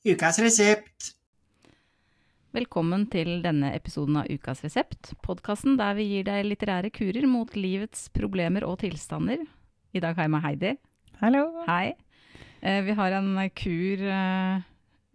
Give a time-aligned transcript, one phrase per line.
[0.00, 1.10] Ukas resept.
[2.56, 7.52] Velkommen til denne episoden av Ukas resept, podkasten der vi gir deg litterære kurer mot
[7.52, 9.42] livets problemer og tilstander.
[9.92, 10.70] I dag har jeg med Heidi.
[11.20, 11.42] Hallo.
[11.66, 11.92] Hei.
[12.64, 14.62] Eh, vi har en kur eh,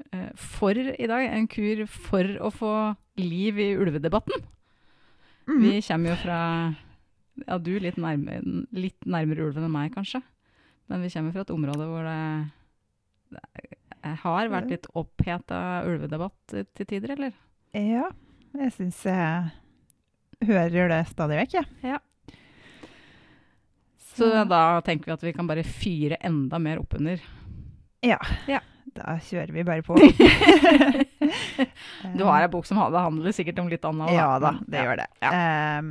[0.06, 1.32] eh, for i dag.
[1.34, 2.74] En kur for å få
[3.18, 4.46] liv i ulvedebatten.
[5.50, 5.64] Mm.
[5.64, 6.40] Vi kommer jo fra
[7.42, 10.22] Ja, du litt, nærmere, litt nærmere ulven enn meg, kanskje.
[10.94, 12.22] Men vi kommer fra et område hvor det,
[13.34, 13.75] det
[14.24, 17.34] har vært litt oppheta ulvedebatt til tider, eller?
[17.76, 18.10] Ja,
[18.56, 22.00] jeg syns jeg hører det stadig vekk, jeg.
[24.16, 27.20] Så da tenker vi at vi kan bare fyre enda mer oppunder.
[28.06, 28.20] Ja.
[28.48, 28.62] Ja.
[28.96, 29.98] Da kjører vi bare på.
[32.16, 34.12] Du har ei bok som handler sikkert om litt annet.
[34.14, 34.84] Ja da, det ja.
[34.86, 35.08] gjør det.
[35.24, 35.32] Ja.
[35.80, 35.90] Um,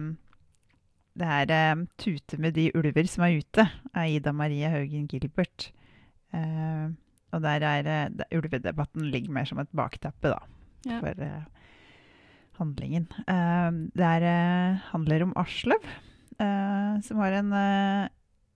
[1.19, 5.69] det er um, 'Tute med de ulver som er ute' av Ida Marie Haugen Gilbert.
[6.35, 6.97] Ehm,
[7.35, 10.41] og der er eh, ulvedebatten ligger mer som et bakteppe, da,
[10.85, 11.01] Ja.
[11.01, 11.45] for uh,
[12.61, 13.09] handlingen.
[13.25, 17.51] Uh, det eh, handler om eh, som har en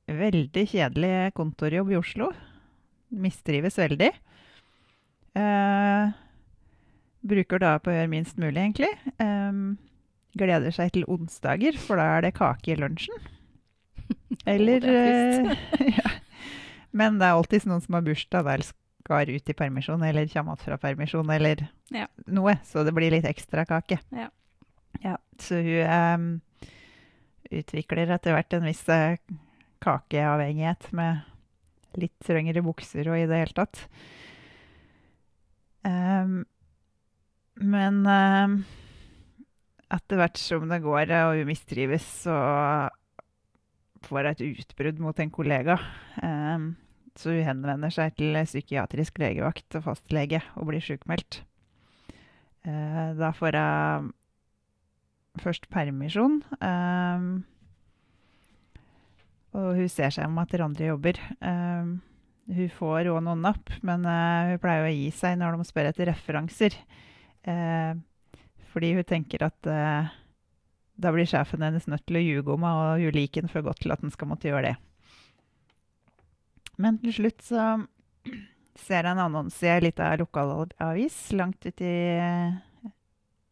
[0.06, 2.30] veldig kjedelig kontorjobb i Oslo.
[3.10, 4.10] Mistrives veldig.
[7.28, 8.90] Bruker da på å gjøre minst mulig, egentlig.
[9.20, 9.76] Ehm,
[10.38, 13.28] gleder seg til onsdager, for da er det kake i lunsjen.
[14.54, 14.84] Eller
[15.98, 16.17] ja.
[16.92, 20.56] Men det er alltid noen som har bursdag eller skal ut i permisjon, eller kommer
[20.60, 22.06] fra permisjon, eller Ja.
[22.26, 22.58] noe.
[22.64, 23.98] Så det blir litt ekstra kake.
[24.12, 24.28] Ja.
[25.04, 26.40] Ja, så hun um,
[27.54, 29.16] utvikler etter hvert en viss eh,
[29.84, 31.20] kakeavhengighet med
[32.00, 33.84] litt trengere bukser og i det hele tatt.
[35.86, 36.42] Um,
[37.58, 38.56] men um,
[39.94, 42.34] etter hvert som det går eh, og hun mistrives, så
[44.06, 45.78] får et utbrudd mot en kollega.
[46.22, 46.72] Um,
[47.18, 51.42] så hun henvender seg til psykiatrisk legevakt og fastlege og blir sjukmeldt.
[52.66, 54.12] Uh, da får hun
[55.42, 56.42] først permisjon.
[56.60, 57.46] Um,
[59.58, 61.18] og hun ser seg om etter andre jobber.
[61.40, 61.98] Um,
[62.48, 65.90] hun får òg noen napp, men uh, hun pleier å gi seg når de spør
[65.90, 66.76] etter referanser.
[67.48, 67.98] Uh,
[68.72, 70.10] fordi hun tenker at eh,
[70.98, 74.02] da blir sjefen hennes nødt til å ljuge om og den for godt til at
[74.02, 74.76] den skal måtte gjøre det.
[76.78, 77.64] Men til slutt så
[78.78, 82.02] ser jeg en annonse i ei lita lokalavis langt ute i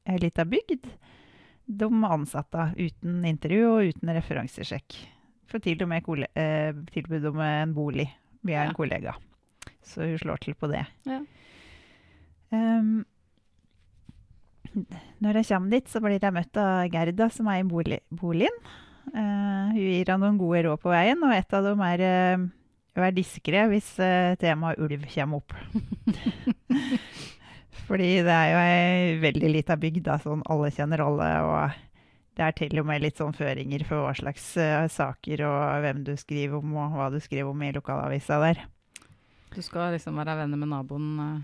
[0.06, 0.86] ei lita bygd.
[1.66, 4.98] De ansatte uten intervju og uten referansesjekk.
[5.50, 6.06] For til og med
[6.38, 8.06] eh, tilbud om en bolig
[8.46, 8.68] via Ja.
[8.68, 9.16] en kollega.
[9.82, 10.84] Så hun slår til på det.
[11.06, 11.20] Ja.
[15.24, 18.58] Når jeg kommer dit, så blir jeg møtt av Gerda, som er i bolig boligen.
[19.14, 22.46] Uh, hun gir henne noen gode råd på veien, og et av dem er uh,
[22.96, 25.56] vær diskré hvis uh, temaet ulv kommer opp.
[27.86, 31.28] Fordi det er jo ei veldig lita bygd, da, sånn alle kjenner alle.
[31.46, 31.82] og
[32.36, 36.02] det er til og med litt sånn føringer for hva slags uh, saker og hvem
[36.04, 38.66] du skriver om, og hva du skriver om i lokalavisa der.
[39.54, 41.38] Du skal liksom være venner med naboen uh,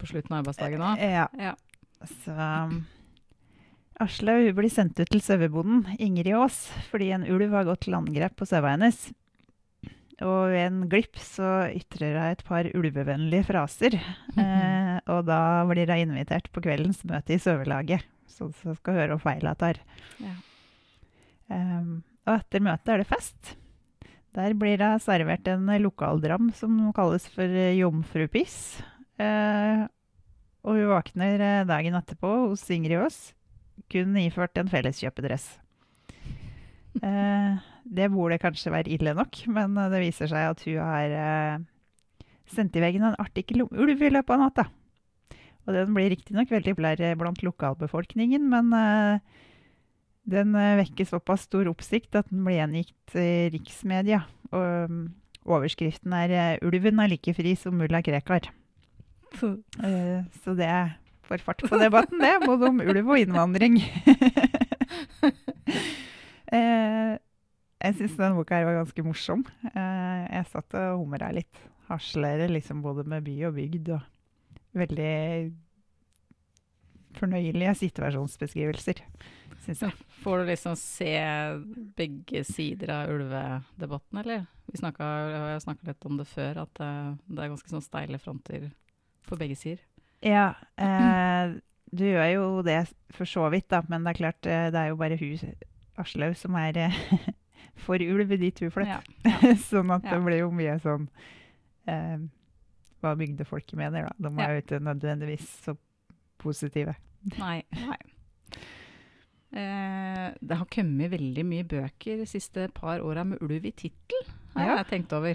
[0.00, 1.02] på slutten av arbeidsdagen òg?
[1.04, 1.26] Ja.
[1.36, 1.52] Ja.
[2.24, 2.78] Så um,
[4.00, 7.96] Aslaug hun blir sendt ut til sauebonden Ingrid Aas fordi en ulv har gått til
[7.98, 9.10] angrep på saua hennes.
[10.20, 13.96] Og ved en glipp så ytrer hun et par ulvevennlige fraser.
[14.40, 19.16] Eh, og da blir hun invitert på kveldens møte i sauelaget, så hun skal høre
[19.16, 19.80] hva feila tar.
[20.20, 20.34] Ja.
[21.50, 23.54] Um, og etter møtet er det fest.
[24.36, 28.60] Der blir det servert en lokaldram som kalles for jomfrupiss.
[29.20, 29.88] Eh,
[30.60, 33.18] og hun våkner eh, dagen etterpå hos Ingrid Aas,
[33.90, 35.52] kun iført en felleskjøpedress.
[37.06, 41.12] Eh, det burde kanskje være ille nok, men eh, det viser seg at hun har
[41.14, 41.60] eh,
[42.50, 44.64] sendt i veggen en artikkel om ulv i løpet av natta.
[45.68, 49.40] Og den blir riktignok veldig eh, blant lokalbefolkningen, men eh,
[50.30, 54.24] den eh, vekker såpass stor oppsikt at den blir gjengitt i riksmedia.
[54.50, 55.04] Og mm,
[55.46, 58.50] overskriften er eh, 'Ulven er like fri som mulla Krekar'.
[59.38, 60.66] Så det
[61.30, 62.34] får fart på debatten, det.
[62.46, 63.78] Både om ulv og innvandring.
[66.56, 67.14] eh,
[67.80, 69.44] jeg syns denne boka her var ganske morsom.
[69.70, 71.66] Eh, jeg satt og humra litt.
[71.90, 73.92] Harselerer liksom både med by og bygd.
[73.96, 75.14] Og veldig
[77.18, 79.00] fornøyelige situasjonsbeskrivelser,
[79.64, 79.96] syns jeg.
[80.22, 81.10] Får du liksom se
[81.98, 84.44] begge sider av ulvedebatten, eller?
[84.70, 85.08] Vi snakka,
[85.88, 86.92] litt om det før, at det,
[87.26, 88.68] det er ganske sånn steile fronter
[89.26, 89.82] på begge sider.
[90.22, 91.54] Ja, eh,
[91.90, 92.80] du gjør jo det
[93.16, 95.54] for så vidt, da, men det er klart eh, det er jo bare hun
[96.00, 96.98] Aslaug som er eh,
[97.84, 99.08] for ulv i ditt hufløtt.
[99.24, 99.54] Ja.
[99.64, 100.16] sånn at Ja.
[100.16, 101.08] det blir jo mye sånn
[101.88, 102.18] eh,
[103.00, 104.28] hva bygdefolket mener, da.
[104.28, 105.72] De er jo ikke nødvendigvis så
[106.40, 106.94] positive.
[107.38, 107.62] Nei.
[107.72, 107.96] nei.
[109.56, 114.28] Eh, det har kommet veldig mye bøker de siste par åra med ulv i tittel,
[114.54, 114.76] har Ja.
[114.82, 115.34] jeg tenkt over.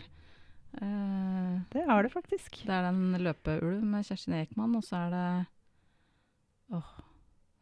[0.82, 2.66] Eh, Det har det faktisk.
[2.66, 5.46] det er den 'Løpeulv' med Kjerstin Ekman, og så er det
[6.72, 6.92] Åh,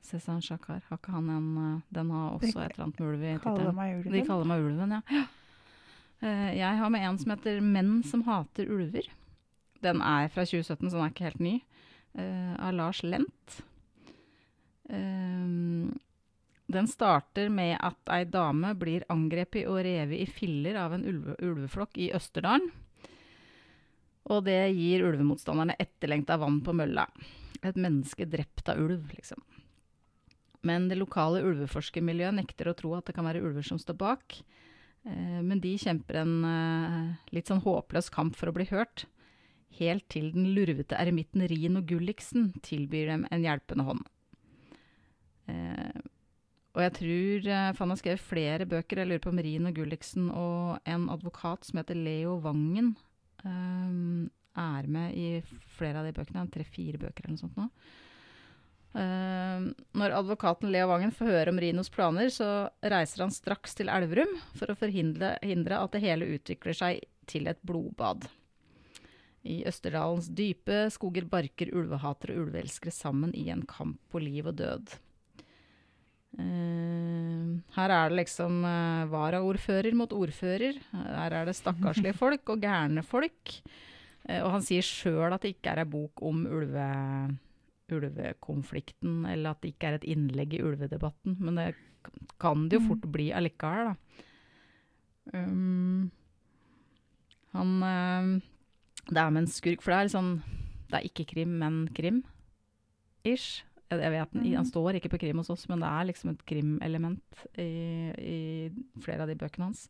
[0.01, 0.81] Cezanne Shakar.
[0.89, 4.11] Har ikke han en eh, Den har også et eller annet med ulv i tittelen.
[4.11, 5.25] De kaller meg Ulven, ja.
[6.23, 9.09] Uh, jeg har med en som heter 'Menn som hater ulver'.
[9.81, 11.61] Den er fra 2017, så den er ikke helt ny.
[12.17, 13.63] Uh, av Lars Lent.
[14.89, 15.99] Um,
[16.67, 21.35] den starter med at ei dame blir angrepet og revet i filler av en ulve,
[21.41, 22.71] ulveflokk i Østerdalen.
[24.31, 27.07] Og det gir ulvemotstanderne etterlengta vann på mølla.
[27.63, 29.41] Et menneske drept av ulv, liksom.
[30.63, 34.37] Men det lokale ulveforskermiljøet nekter å tro at det kan være ulver som står bak.
[35.03, 39.05] Eh, men de kjemper en eh, litt sånn håpløs kamp for å bli hørt.
[39.75, 44.03] Helt til den lurvete eremitten Rino Gulliksen tilbyr dem en hjelpende hånd.
[45.51, 46.03] Eh,
[46.73, 47.47] og jeg tror
[47.77, 49.03] Fann har skrevet flere bøker.
[49.03, 52.95] Jeg lurer på om Rino Gulliksen og en advokat som heter Leo Vangen
[53.49, 54.31] eh,
[54.63, 55.27] er med i
[55.77, 56.47] flere av de bøkene.
[56.53, 57.69] Tre-fire bøker eller noe sånt nå.
[58.93, 63.89] Um, når advokaten Leo Vangen får høre om Rinos planer, så reiser han straks til
[63.89, 68.27] Elverum for å forhindre hindre at det hele utvikler seg til et blodbad.
[69.49, 74.61] I Østerdalens dype skoger barker ulvehatere og ulveelskere sammen i en kamp på liv og
[74.61, 74.93] død.
[76.33, 80.79] Eh, her er det liksom uh, varaordfører mot ordfører.
[80.93, 83.57] Her er det stakkarslige folk og gærne folk.
[84.25, 86.87] Eh, og han sier sjøl at det ikke er ei bok om ulve,
[87.93, 91.37] ulvekonflikten, eller at det ikke er et innlegg i ulvedebatten.
[91.39, 91.71] Men det
[92.41, 94.29] kan det jo fort bli allikevel, da.
[95.33, 96.09] Um,
[97.53, 97.69] han
[99.07, 100.31] Det er med en skurk, for det er liksom
[100.89, 102.17] Det er ikke krim, men krim.
[104.01, 106.43] Jeg, vet, den- Han står ikke på krim hos oss, men det er liksom et
[106.45, 107.21] krimelement
[107.57, 107.69] i,
[108.17, 108.71] i
[109.03, 109.87] flere av de bøkene hans.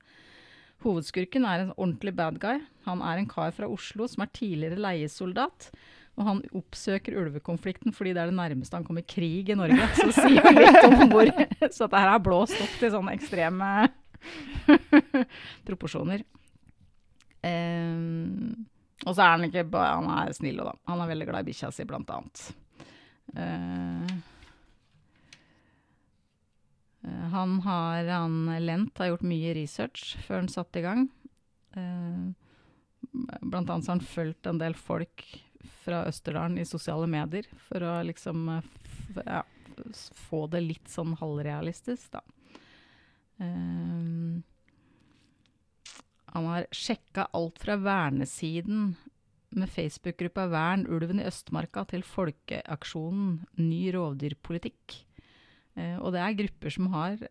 [0.83, 2.59] Hovedskurken er en ordentlig bad guy.
[2.85, 5.69] Han er en kar fra Oslo som er tidligere leiesoldat.
[6.17, 9.87] Og han oppsøker ulvekonflikten fordi det er det nærmeste han kommer krig i Norge.
[9.97, 11.25] Så sier han litt om hvor
[11.73, 13.69] Så dette her er blåst opp til sånne ekstreme
[15.67, 16.21] proporsjoner.
[17.43, 18.65] Um,
[19.03, 20.71] og så er han ikke bare Han er snill, da.
[20.87, 22.43] Han er veldig glad i bikkja si, blant annet.
[23.33, 24.03] Eh,
[27.01, 31.07] eh, han har han Lent har gjort mye research før han satte i gang.
[31.73, 32.29] Eh,
[33.41, 35.25] blant annet så har han fulgt en del folk
[35.83, 38.47] fra Østerdalen i sosiale medier for å liksom
[39.25, 39.43] ja,
[40.29, 42.23] få det litt sånn halvrealistisk, da.
[43.41, 44.41] Eh,
[46.33, 48.95] han har sjekka alt fra vernesiden
[49.59, 54.99] med Facebook-gruppa Vern ulven i Østmarka til folkeaksjonen Ny rovdyrpolitikk.
[55.77, 57.21] Eh, og det er grupper som har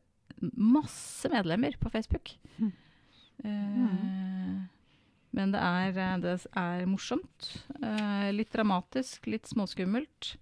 [0.42, 2.34] masse medlemmer på Facebook.
[2.58, 2.72] Mm.
[3.44, 4.62] Eh,
[5.32, 7.48] men det er, eh, det er morsomt.
[7.82, 10.36] Eh, litt dramatisk, litt småskummelt.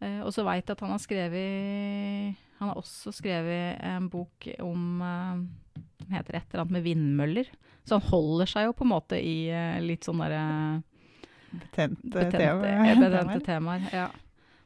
[0.00, 4.46] Eh, og så veit jeg at han har skrevet Han har også skrevet en bok
[4.62, 7.48] om eh, heter et eller annet med vindmøller.
[7.84, 9.50] Så han holder seg jo på en måte i
[9.82, 10.82] litt sånn derre
[11.52, 13.40] Betente betente, eh, betente temaer.
[13.50, 13.88] temaer.
[13.92, 14.08] Ja.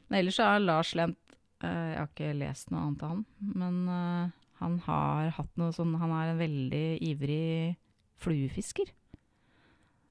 [0.09, 1.17] Men ellers så er Lars Lent
[1.63, 4.29] eh, Jeg har ikke lest noe annet av han, men eh,
[4.61, 7.75] han har hatt noe sånn Han er en veldig ivrig
[8.17, 8.89] fluefisker.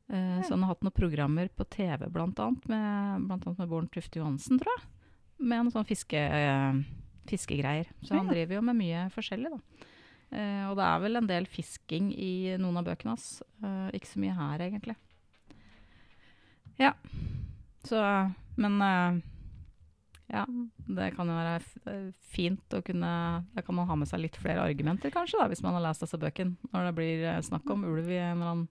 [0.09, 3.69] Eh, Så han har hatt noen programmer på TV, blant annet, med, blant annet med
[3.73, 4.87] Bård Tufte Johansen, tror jeg.
[5.43, 6.79] Med noen sånne fiske, uh,
[7.29, 7.91] fiskegreier.
[8.07, 8.33] Så han Ja.
[8.33, 9.59] driver jo med mye forskjellig, da.
[10.33, 13.43] Uh, og det er vel en del fisking i noen av bøkene hans.
[13.93, 14.97] Ikke så mye her, egentlig.
[16.79, 16.93] Ja.
[17.87, 18.01] Så
[18.57, 19.19] Men eh,
[20.33, 20.43] ja,
[20.91, 23.11] det kan jo være eh, fint å kunne
[23.55, 26.03] Da kan man ha med seg litt flere argumenter, kanskje, da, hvis man har lest
[26.03, 26.57] disse bøkene.
[26.73, 28.67] Når det blir eh, snakk om ulv i en eller annen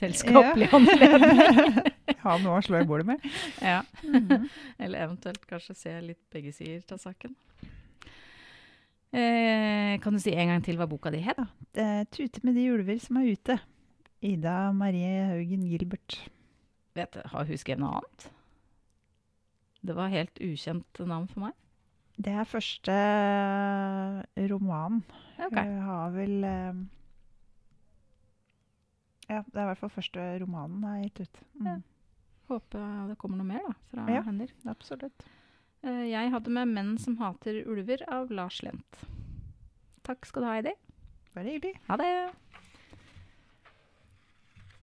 [0.00, 1.80] selskapelig anledning.
[2.22, 3.22] Ha noe å slå i bordet med.
[3.72, 3.80] ja.
[4.06, 4.44] Mhm.
[4.78, 7.32] Eller eventuelt kanskje se litt begge sider av saken.
[9.10, 11.40] Eh, kan du si en gang til hva boka di het?
[11.74, 13.58] Ja, Tute med de ulver som er ute.
[14.22, 16.20] Ida Marie Haugen Gilbert.
[16.94, 18.26] Vet, har hun skrevet noe annet?
[19.82, 21.54] Det var helt ukjent navn for meg.
[22.22, 22.96] Det er første
[24.52, 25.00] roman.
[25.40, 25.64] Okay.
[25.64, 26.82] Hun har vel eh,
[29.32, 31.40] Ja, det er i hvert fall første romanen er gitt ut.
[31.56, 31.66] Mm.
[31.70, 31.76] Ja.
[32.52, 34.22] Håper det kommer noe mer da, fra Ja.
[34.26, 34.52] hender.
[34.68, 35.24] Absolutt.
[35.82, 39.04] Eh, jeg hadde med 'Menn som hater ulver' av Lars Lent.
[40.04, 40.74] Takk skal du ha, Heidi.
[41.34, 41.74] Bare hyggelig.
[41.88, 42.34] Ha det!